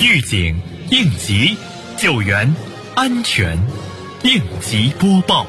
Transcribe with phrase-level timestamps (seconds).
[0.00, 0.54] 预警、
[0.90, 1.56] 应急、
[1.96, 2.54] 救援、
[2.94, 3.58] 安全，
[4.22, 5.44] 应急播报。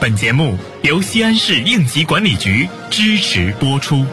[0.00, 4.04] 本节目由西安市应急管理局支持播出。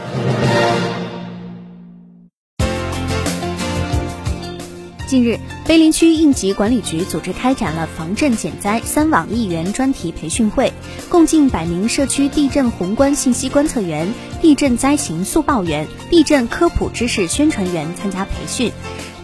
[5.06, 10.74] 近日，碑林区应急管理局组织开展了防震减灾三网一员专题培训会，
[11.10, 14.12] 共近百名社区地震宏观信息观测员、
[14.42, 18.72] 地震灾情速报员、地震科普知识宣传员参加培训。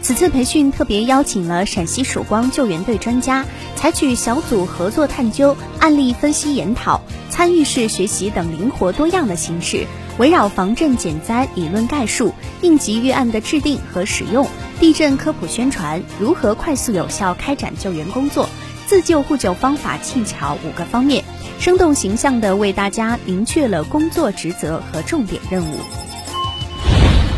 [0.02, 3.44] 此次培训特别邀请了陕西曙光救援队专家，
[3.76, 9.86] 采取小组合作探究、案例分析研讨、参与式学习等灵活多样的形式，
[10.18, 14.46] 围绕防震减灾理论概述、应急预案的制定和使用、
[14.80, 18.48] 地震科普宣传、如何快速有效开展救援工作、
[18.86, 21.22] 自救互救方法技巧五个方面，
[21.60, 25.76] 生动形象地为大家明确了工作职责和重点任务。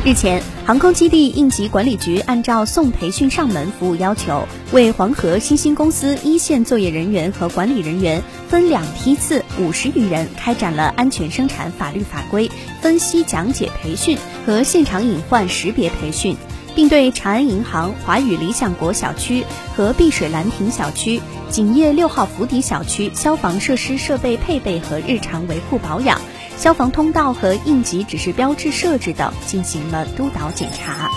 [0.05, 16.37] 日前，航空基地应急管理局按照送培训上门服务要求，为黄河新兴公司一线作业人员和管理人员分两批次五十余人开展了安全生产法律法规分析讲解培训和现场隐患识别培训，
[16.75, 19.45] 并对长安银行华宇理想国小区
[19.77, 21.21] 和碧水兰亭小区、
[21.51, 26.21] 景业六号府邸小区消防设施设备配备和日常维护保养。
[26.57, 31.11] 消防通道和应急指示标志设置等进行了督导检查。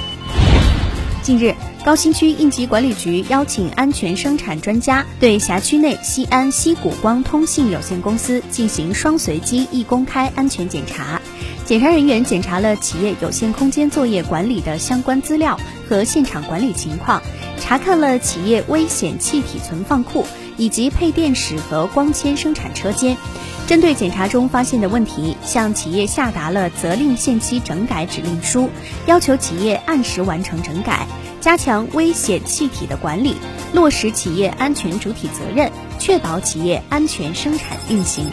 [1.22, 11.20] 近日，高新区应急管理局邀请安全生产专家对辖区内西安西谷光通信有限公司进行双随机一公开安全检查。
[11.66, 17.24] 检查人员检查了企业有限空间作业管理的相关资料和现场管理情况，
[17.60, 20.24] 查看了企业危险气体存放库
[20.58, 23.18] 以及配电室和光纤生产车间。
[23.66, 28.70] 针对检查中发现的问题，向企业下达了责令限期整改指令书，
[29.08, 31.08] 要求企业按时完成整改，
[31.42, 33.36] 加强危险气体的管理，
[33.74, 38.30] 落实企业安全主体责任，确保企业安全生产运行。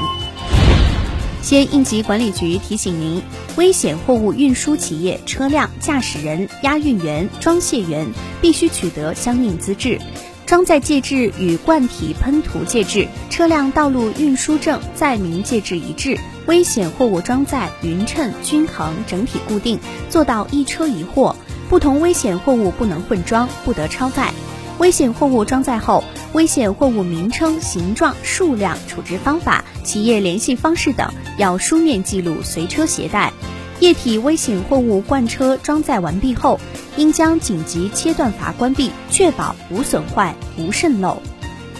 [1.43, 3.21] 西安应急管理局提醒您：
[3.57, 8.07] 危险货物运输企业车辆驾驶人、押运员、装卸员
[8.41, 10.01] 必须取得相应资质。
[10.47, 16.17] 装载介质与罐体喷涂介质、车辆道路运输证载明介质一致，
[16.47, 21.35] 危险货物装载匀称、均衡、整体固定，做到一车一货。
[21.69, 24.33] 不同危险货物不能混装，不得超载。
[24.79, 26.03] 危险货物装载后，
[26.33, 33.33] 危险货物名称、形状、数量、处置方法、企业联系方式等要书面记录，随车携带。
[33.81, 36.59] 液体危险货物罐车装载完毕后，
[36.97, 41.21] 应将紧急切断阀关闭，确保无损坏、无渗漏。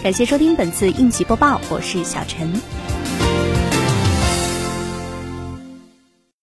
[0.01, 2.92] 感谢收听本次应急播报，我是小陈。